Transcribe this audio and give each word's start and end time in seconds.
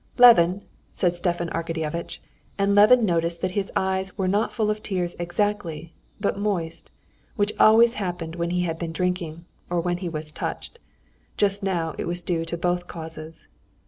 "Levin," 0.17 0.63
said 0.91 1.13
Stepan 1.13 1.47
Arkadyevitch, 1.51 2.17
and 2.57 2.73
Levin 2.73 3.05
noticed 3.05 3.39
that 3.43 3.51
his 3.51 3.71
eyes 3.75 4.17
were 4.17 4.27
not 4.27 4.51
full 4.51 4.71
of 4.71 4.81
tears 4.81 5.15
exactly, 5.19 5.93
but 6.19 6.39
moist, 6.39 6.89
which 7.35 7.53
always 7.59 7.93
happened 8.01 8.35
when 8.35 8.49
he 8.49 8.61
had 8.61 8.79
been 8.79 8.91
drinking, 8.93 9.45
or 9.69 9.79
when 9.79 9.97
he 9.97 10.09
was 10.09 10.31
touched. 10.31 10.79
Just 11.37 11.61
now 11.61 11.93
it 11.99 12.05
was 12.07 12.23
due 12.23 12.43
to 12.45 12.57
both 12.57 12.87
causes. 12.87 13.45